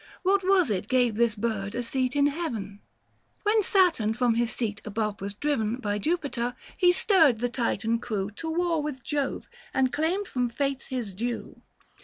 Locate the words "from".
4.15-4.33, 10.27-10.49